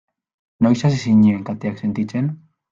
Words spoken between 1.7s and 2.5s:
sentitzen?